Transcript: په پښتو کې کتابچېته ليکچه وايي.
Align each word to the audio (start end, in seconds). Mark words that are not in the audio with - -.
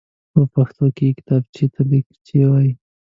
په 0.33 0.41
پښتو 0.53 0.85
کې 0.97 1.15
کتابچېته 1.17 1.81
ليکچه 1.91 2.37
وايي. 2.49 2.71